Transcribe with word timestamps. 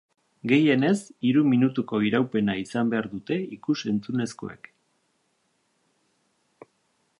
Gehienez 0.51 1.01
hiru 1.29 1.43
minutuko 1.49 1.99
iraupena 2.07 2.55
izan 2.63 2.89
behar 2.95 3.09
dute 3.13 3.37
ikus-entzunezkoek. 3.57 4.73